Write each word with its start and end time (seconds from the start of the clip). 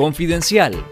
Confidencial. 0.00 0.82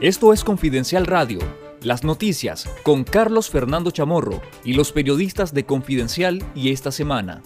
Esto 0.00 0.32
es 0.32 0.44
Confidencial 0.44 1.04
Radio, 1.04 1.40
las 1.82 2.04
noticias 2.04 2.70
con 2.84 3.02
Carlos 3.02 3.50
Fernando 3.50 3.90
Chamorro 3.90 4.40
y 4.64 4.74
los 4.74 4.92
periodistas 4.92 5.52
de 5.52 5.66
Confidencial 5.66 6.44
y 6.54 6.70
esta 6.70 6.92
semana. 6.92 7.42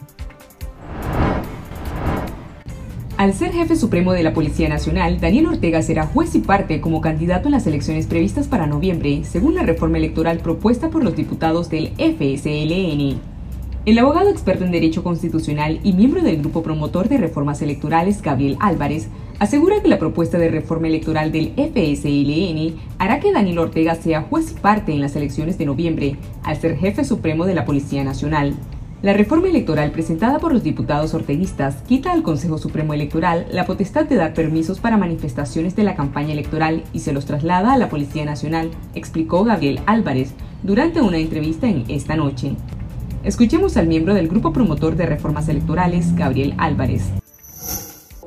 Al 3.16 3.32
ser 3.32 3.52
jefe 3.52 3.77
supremo 3.77 4.12
de 4.12 4.24
la 4.24 4.34
Policía 4.34 4.69
Nacional, 4.69 5.20
Daniel 5.20 5.46
Ortega 5.46 5.80
será 5.80 6.05
juez 6.05 6.34
y 6.34 6.41
parte 6.41 6.82
como 6.82 7.00
candidato 7.00 7.48
en 7.48 7.52
las 7.52 7.66
elecciones 7.66 8.07
previstas 8.07 8.46
para 8.46 8.66
noviembre, 8.66 9.25
según 9.25 9.55
la 9.55 9.62
reforma 9.62 9.96
electoral 9.96 10.41
propuesta 10.41 10.91
por 10.91 11.02
los 11.02 11.16
diputados 11.16 11.70
del 11.70 11.95
FSLN. 11.96 13.38
El 13.86 13.98
abogado 13.98 14.29
experto 14.29 14.64
en 14.64 14.72
Derecho 14.72 15.02
Constitucional 15.02 15.80
y 15.82 15.95
miembro 15.95 16.20
del 16.22 16.38
grupo 16.38 16.62
promotor 16.62 17.08
de 17.08 17.16
reformas 17.16 17.62
electorales, 17.62 18.20
Gabriel 18.20 18.58
Álvarez, 18.60 19.09
asegura 19.38 19.80
que 19.80 19.88
la 19.88 19.98
propuesta 19.98 20.36
de 20.36 20.50
reforma 20.50 20.88
electoral 20.88 21.32
del 21.32 21.52
FSLN 21.56 22.77
hará 22.98 23.20
que 23.20 23.33
Daniel 23.33 23.60
Ortega 23.60 23.95
sea 23.95 24.22
juez 24.22 24.52
parte 24.52 24.92
en 24.92 25.00
las 25.00 25.16
elecciones 25.16 25.56
de 25.56 25.66
noviembre, 25.66 26.16
al 26.42 26.60
ser 26.60 26.77
jefe 26.77 27.05
supremo 27.05 27.46
de 27.46 27.55
la 27.55 27.64
Policía 27.64 28.05
Nacional. 28.05 28.55
La 29.00 29.12
reforma 29.12 29.46
electoral 29.46 29.92
presentada 29.92 30.41
por 30.41 30.52
los 30.52 30.64
diputados 30.64 31.14
orteguistas 31.14 31.77
quita 31.86 32.12
al 32.12 32.24
Consejo 32.24 32.58
Supremo 32.58 32.95
Electoral 32.95 33.47
la 33.52 33.64
potestad 33.64 34.06
de 34.06 34.16
dar 34.16 34.34
permisos 34.34 34.80
para 34.80 34.97
manifestaciones 34.97 35.77
de 35.77 35.84
la 35.84 35.95
campaña 35.95 36.33
electoral 36.33 36.83
y 36.92 36.98
se 36.98 37.12
los 37.12 37.24
traslada 37.24 37.72
a 37.72 37.78
la 37.78 37.88
Policía 37.88 38.24
Nacional, 38.24 38.70
explicó 38.95 39.45
Gabriel 39.45 39.80
Álvarez 39.86 40.34
durante 40.64 41.00
una 41.00 41.19
entrevista 41.19 41.69
en 41.69 41.84
esta 41.88 42.16
noche. 42.16 42.56
Escuchemos 43.28 43.77
al 43.77 43.87
miembro 43.87 44.14
del 44.14 44.27
grupo 44.27 44.55
promotor 44.55 44.96
de 44.96 45.05
reformas 45.05 45.50
electorales, 45.50 46.16
Gabriel 46.16 46.55
Álvarez. 46.56 47.02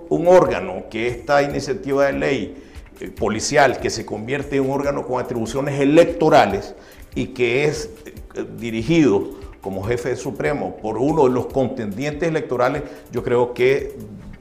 Un 0.10 0.28
órgano 0.28 0.84
que 0.92 1.08
esta 1.08 1.42
iniciativa 1.42 2.06
de 2.06 2.14
ley 2.14 2.64
eh, 3.00 3.08
policial, 3.10 3.80
que 3.80 3.90
se 3.90 4.06
convierte 4.06 4.58
en 4.58 4.66
un 4.66 4.70
órgano 4.70 5.08
con 5.08 5.20
atribuciones 5.20 5.80
electorales 5.80 6.76
y 7.16 7.30
que 7.30 7.66
es 7.66 7.90
eh, 8.36 8.46
dirigido 8.60 9.32
como 9.60 9.82
jefe 9.82 10.16
supremo 10.16 10.78
por 10.78 11.00
uno 11.00 11.24
de 11.24 11.32
los 11.32 11.48
contendientes 11.48 12.30
electorales, 12.30 12.84
yo 13.12 13.24
creo 13.24 13.56
que 13.56 13.98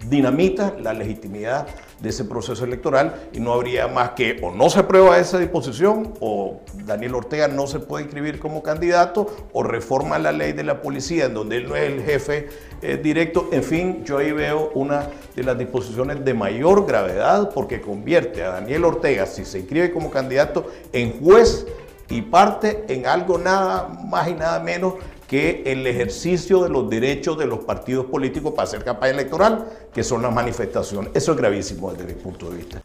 dinamita 0.08 0.74
la 0.80 0.92
legitimidad 0.92 1.66
de 2.00 2.08
ese 2.08 2.24
proceso 2.24 2.64
electoral 2.64 3.28
y 3.32 3.40
no 3.40 3.52
habría 3.52 3.86
más 3.88 4.10
que 4.10 4.38
o 4.42 4.50
no 4.50 4.70
se 4.70 4.80
aprueba 4.80 5.18
esa 5.18 5.38
disposición 5.38 6.14
o 6.20 6.60
Daniel 6.86 7.14
Ortega 7.14 7.48
no 7.48 7.66
se 7.66 7.78
puede 7.78 8.04
inscribir 8.04 8.38
como 8.38 8.62
candidato 8.62 9.26
o 9.52 9.62
reforma 9.62 10.18
la 10.18 10.32
ley 10.32 10.52
de 10.52 10.64
la 10.64 10.80
policía 10.80 11.26
en 11.26 11.34
donde 11.34 11.58
él 11.58 11.68
no 11.68 11.76
es 11.76 11.90
el 11.90 12.02
jefe 12.02 12.48
eh, 12.80 12.98
directo. 13.02 13.48
En 13.52 13.62
fin, 13.62 14.04
yo 14.04 14.18
ahí 14.18 14.32
veo 14.32 14.70
una 14.74 15.08
de 15.36 15.42
las 15.42 15.58
disposiciones 15.58 16.24
de 16.24 16.32
mayor 16.32 16.86
gravedad 16.86 17.50
porque 17.52 17.80
convierte 17.80 18.42
a 18.42 18.52
Daniel 18.52 18.86
Ortega, 18.86 19.26
si 19.26 19.44
se 19.44 19.58
inscribe 19.58 19.92
como 19.92 20.10
candidato, 20.10 20.66
en 20.92 21.20
juez 21.20 21.66
y 22.08 22.22
parte 22.22 22.84
en 22.88 23.06
algo 23.06 23.38
nada 23.38 23.88
más 24.04 24.28
y 24.28 24.34
nada 24.34 24.60
menos 24.60 24.94
que 25.30 25.62
el 25.64 25.86
ejercicio 25.86 26.64
de 26.64 26.70
los 26.70 26.90
derechos 26.90 27.38
de 27.38 27.46
los 27.46 27.60
partidos 27.60 28.06
políticos 28.06 28.52
para 28.52 28.64
hacer 28.64 28.82
campaña 28.82 29.12
electoral, 29.12 29.64
que 29.94 30.02
son 30.02 30.22
las 30.22 30.34
manifestaciones. 30.34 31.12
Eso 31.14 31.30
es 31.30 31.38
gravísimo 31.38 31.92
desde 31.92 32.04
mi 32.04 32.20
punto 32.20 32.50
de 32.50 32.56
vista. 32.56 32.82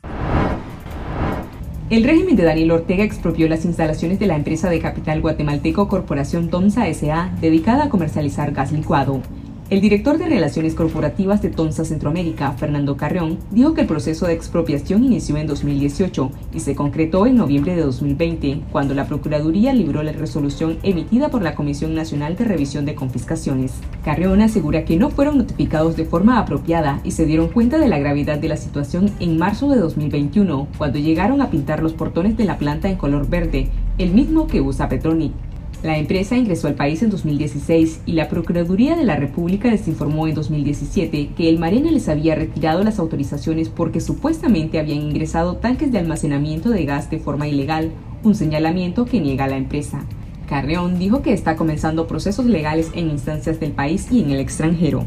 El 1.89 2.03
régimen 2.03 2.35
de 2.35 2.43
Daniel 2.43 2.69
Ortega 2.69 3.03
expropió 3.03 3.49
las 3.49 3.65
instalaciones 3.65 4.19
de 4.19 4.27
la 4.27 4.35
empresa 4.35 4.69
de 4.69 4.79
capital 4.79 5.21
guatemalteco 5.21 5.87
Corporación 5.87 6.51
Tomsa 6.51 6.85
SA, 6.93 7.35
dedicada 7.41 7.85
a 7.85 7.89
comercializar 7.89 8.51
gas 8.51 8.71
licuado. 8.71 9.21
El 9.67 9.81
director 9.81 10.19
de 10.19 10.27
Relaciones 10.27 10.75
Corporativas 10.75 11.41
de 11.41 11.49
TONSA 11.49 11.85
Centroamérica, 11.85 12.51
Fernando 12.51 12.97
Carreón, 12.97 13.39
dijo 13.49 13.73
que 13.73 13.81
el 13.81 13.87
proceso 13.87 14.27
de 14.27 14.33
expropiación 14.33 15.03
inició 15.03 15.37
en 15.37 15.47
2018 15.47 16.29
y 16.53 16.59
se 16.59 16.75
concretó 16.75 17.25
en 17.25 17.35
noviembre 17.35 17.75
de 17.75 17.81
2020, 17.81 18.61
cuando 18.71 18.93
la 18.93 19.07
Procuraduría 19.07 19.73
libró 19.73 20.03
la 20.03 20.11
resolución 20.11 20.77
emitida 20.83 21.29
por 21.29 21.41
la 21.41 21.55
Comisión 21.55 21.95
Nacional 21.95 22.35
de 22.35 22.45
Revisión 22.45 22.85
de 22.85 22.93
Confiscaciones. 22.93 23.73
Carreón 24.03 24.43
asegura 24.43 24.85
que 24.85 24.97
no 24.97 25.09
fueron 25.09 25.39
notificados 25.39 25.95
de 25.95 26.05
forma 26.05 26.37
apropiada 26.37 27.01
y 27.03 27.09
se 27.09 27.25
dieron 27.25 27.47
cuenta 27.47 27.79
de 27.79 27.87
la 27.87 27.97
gravedad 27.97 28.37
de 28.37 28.49
la 28.49 28.57
situación 28.57 29.09
en 29.19 29.39
marzo 29.39 29.67
de 29.71 29.79
2021, 29.79 30.67
cuando 30.77 30.99
llegaron 30.99 31.41
a 31.41 31.49
pintar 31.49 31.81
los 31.81 31.93
portones 31.93 32.37
de 32.37 32.45
la 32.45 32.59
planta 32.59 32.87
en 32.87 32.97
color 32.97 33.27
verde, 33.27 33.71
el 33.97 34.11
mismo 34.11 34.45
que 34.45 34.61
usa 34.61 34.89
Petronic. 34.89 35.33
La 35.83 35.97
empresa 35.97 36.35
ingresó 36.35 36.67
al 36.67 36.75
país 36.75 37.03
en 37.03 37.09
2016 37.09 38.01
y 38.05 38.13
la 38.13 38.27
Procuraduría 38.27 38.95
de 38.95 39.03
la 39.03 39.15
República 39.15 39.69
les 39.69 39.87
informó 39.87 40.27
en 40.27 40.33
2017 40.33 41.29
que 41.37 41.49
el 41.49 41.59
Marina 41.59 41.91
les 41.91 42.09
había 42.09 42.35
retirado 42.35 42.83
las 42.83 42.97
autorizaciones 42.97 43.69
porque 43.69 44.01
supuestamente 44.01 44.79
habían 44.79 45.01
ingresado 45.01 45.57
tanques 45.57 45.91
de 45.91 45.99
almacenamiento 45.99 46.69
de 46.69 46.85
gas 46.85 47.09
de 47.09 47.19
forma 47.19 47.47
ilegal, 47.47 47.91
un 48.23 48.35
señalamiento 48.35 49.05
que 49.05 49.19
niega 49.19 49.47
la 49.47 49.57
empresa. 49.57 50.05
Carreón 50.47 50.99
dijo 50.99 51.21
que 51.21 51.33
está 51.33 51.55
comenzando 51.55 52.07
procesos 52.07 52.45
legales 52.45 52.91
en 52.93 53.09
instancias 53.09 53.59
del 53.59 53.71
país 53.71 54.07
y 54.11 54.21
en 54.21 54.31
el 54.31 54.39
extranjero. 54.39 55.05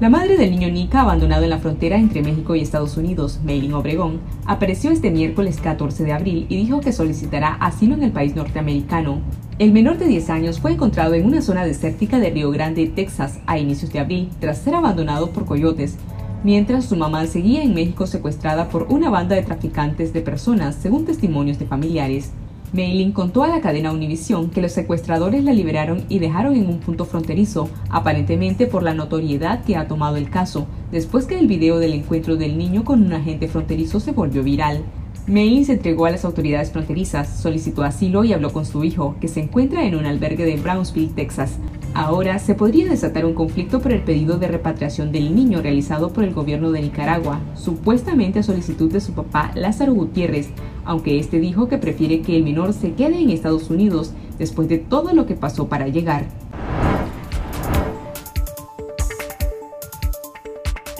La 0.00 0.08
madre 0.08 0.38
del 0.38 0.50
niño 0.50 0.70
Nika, 0.70 1.02
abandonado 1.02 1.44
en 1.44 1.50
la 1.50 1.58
frontera 1.58 1.98
entre 1.98 2.22
México 2.22 2.54
y 2.54 2.62
Estados 2.62 2.96
Unidos, 2.96 3.38
Maylin 3.44 3.74
Obregón, 3.74 4.20
apareció 4.46 4.90
este 4.90 5.10
miércoles 5.10 5.58
14 5.62 6.04
de 6.04 6.12
abril 6.12 6.46
y 6.48 6.56
dijo 6.56 6.80
que 6.80 6.94
solicitará 6.94 7.52
asilo 7.60 7.96
en 7.96 8.04
el 8.04 8.10
país 8.10 8.34
norteamericano. 8.34 9.20
El 9.58 9.72
menor 9.72 9.98
de 9.98 10.06
10 10.06 10.30
años 10.30 10.58
fue 10.58 10.72
encontrado 10.72 11.12
en 11.12 11.26
una 11.26 11.42
zona 11.42 11.66
desértica 11.66 12.18
de 12.18 12.30
Río 12.30 12.50
Grande, 12.50 12.86
Texas, 12.86 13.40
a 13.46 13.58
inicios 13.58 13.92
de 13.92 13.98
abril, 13.98 14.30
tras 14.40 14.62
ser 14.62 14.74
abandonado 14.74 15.32
por 15.32 15.44
coyotes, 15.44 15.98
mientras 16.44 16.86
su 16.86 16.96
mamá 16.96 17.26
seguía 17.26 17.62
en 17.62 17.74
México 17.74 18.06
secuestrada 18.06 18.70
por 18.70 18.86
una 18.88 19.10
banda 19.10 19.36
de 19.36 19.42
traficantes 19.42 20.14
de 20.14 20.22
personas, 20.22 20.76
según 20.76 21.04
testimonios 21.04 21.58
de 21.58 21.66
familiares. 21.66 22.30
Meilin 22.72 23.10
contó 23.10 23.42
a 23.42 23.48
la 23.48 23.60
cadena 23.60 23.90
Univision 23.90 24.50
que 24.50 24.62
los 24.62 24.70
secuestradores 24.70 25.42
la 25.42 25.52
liberaron 25.52 26.04
y 26.08 26.20
dejaron 26.20 26.54
en 26.54 26.68
un 26.68 26.78
punto 26.78 27.04
fronterizo, 27.04 27.68
aparentemente 27.88 28.66
por 28.66 28.84
la 28.84 28.94
notoriedad 28.94 29.64
que 29.64 29.76
ha 29.76 29.88
tomado 29.88 30.16
el 30.16 30.30
caso, 30.30 30.66
después 30.92 31.26
que 31.26 31.38
el 31.38 31.48
video 31.48 31.78
del 31.78 31.94
encuentro 31.94 32.36
del 32.36 32.56
niño 32.56 32.84
con 32.84 33.02
un 33.04 33.12
agente 33.12 33.48
fronterizo 33.48 33.98
se 33.98 34.12
volvió 34.12 34.44
viral. 34.44 34.84
Meilin 35.26 35.64
se 35.64 35.72
entregó 35.72 36.06
a 36.06 36.10
las 36.10 36.24
autoridades 36.24 36.70
fronterizas, 36.70 37.40
solicitó 37.40 37.82
asilo 37.82 38.22
y 38.22 38.32
habló 38.32 38.52
con 38.52 38.64
su 38.64 38.84
hijo, 38.84 39.16
que 39.20 39.28
se 39.28 39.40
encuentra 39.40 39.84
en 39.84 39.96
un 39.96 40.06
albergue 40.06 40.44
de 40.44 40.56
Brownsville, 40.56 41.14
Texas. 41.14 41.58
Ahora 41.92 42.38
se 42.38 42.54
podría 42.54 42.88
desatar 42.88 43.24
un 43.24 43.34
conflicto 43.34 43.80
por 43.80 43.92
el 43.92 44.02
pedido 44.02 44.38
de 44.38 44.46
repatriación 44.46 45.10
del 45.10 45.34
niño 45.34 45.60
realizado 45.60 46.12
por 46.12 46.22
el 46.22 46.32
gobierno 46.32 46.70
de 46.70 46.82
Nicaragua, 46.82 47.40
supuestamente 47.56 48.38
a 48.38 48.42
solicitud 48.44 48.92
de 48.92 49.00
su 49.00 49.12
papá 49.12 49.50
Lázaro 49.56 49.92
Gutiérrez, 49.92 50.50
aunque 50.84 51.18
este 51.18 51.40
dijo 51.40 51.68
que 51.68 51.78
prefiere 51.78 52.22
que 52.22 52.36
el 52.36 52.44
menor 52.44 52.74
se 52.74 52.92
quede 52.92 53.18
en 53.20 53.30
Estados 53.30 53.70
Unidos 53.70 54.12
después 54.38 54.68
de 54.68 54.78
todo 54.78 55.12
lo 55.14 55.26
que 55.26 55.34
pasó 55.34 55.68
para 55.68 55.88
llegar. 55.88 56.28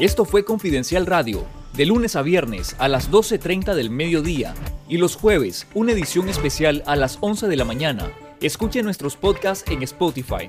Esto 0.00 0.24
fue 0.24 0.44
Confidencial 0.44 1.06
Radio, 1.06 1.44
de 1.76 1.86
lunes 1.86 2.16
a 2.16 2.22
viernes 2.22 2.74
a 2.80 2.88
las 2.88 3.12
12.30 3.12 3.74
del 3.74 3.90
mediodía 3.90 4.54
y 4.88 4.96
los 4.96 5.14
jueves 5.14 5.68
una 5.72 5.92
edición 5.92 6.28
especial 6.28 6.82
a 6.86 6.96
las 6.96 7.18
11 7.20 7.46
de 7.46 7.56
la 7.56 7.64
mañana. 7.64 8.10
Escuche 8.40 8.82
nuestros 8.82 9.16
podcasts 9.16 9.70
en 9.70 9.82
Spotify 9.82 10.48